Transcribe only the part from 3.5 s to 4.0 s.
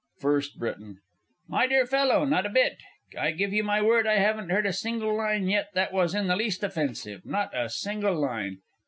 you my